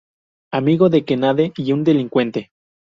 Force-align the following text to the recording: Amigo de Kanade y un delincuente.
Amigo 0.51 0.89
de 0.89 1.05
Kanade 1.05 1.53
y 1.57 1.73
un 1.73 1.83
delincuente. 1.83 2.49